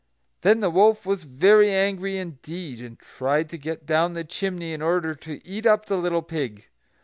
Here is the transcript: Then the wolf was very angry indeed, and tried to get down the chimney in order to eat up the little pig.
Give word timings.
Then 0.41 0.61
the 0.61 0.71
wolf 0.71 1.05
was 1.05 1.25
very 1.25 1.69
angry 1.69 2.17
indeed, 2.17 2.81
and 2.81 2.97
tried 2.97 3.51
to 3.51 3.57
get 3.59 3.85
down 3.85 4.13
the 4.13 4.23
chimney 4.23 4.73
in 4.73 4.81
order 4.81 5.13
to 5.13 5.45
eat 5.47 5.67
up 5.67 5.85
the 5.85 5.95
little 5.97 6.23
pig. 6.23 6.65